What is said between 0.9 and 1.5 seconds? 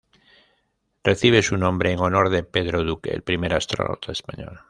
Recibe